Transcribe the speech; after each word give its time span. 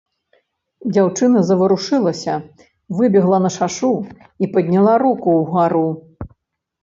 Дзяўчына 0.93 1.39
заварушылася, 1.49 2.33
выбегла 2.99 3.37
на 3.45 3.51
шашу 3.57 3.91
і 4.45 4.49
падняла 4.55 4.93
руку 5.03 5.29
ўгару. 5.41 5.85